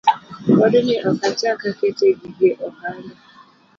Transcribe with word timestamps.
Odni 0.63 0.95
ok 1.09 1.19
achak 1.29 1.61
akete 1.69 2.07
gige 2.19 2.49
ohanda 2.67 3.13